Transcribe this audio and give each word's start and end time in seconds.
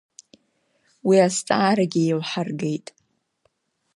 Уи 1.07 1.17
азҵаарагьы 1.25 2.01
еилҳаргеит. 2.05 2.87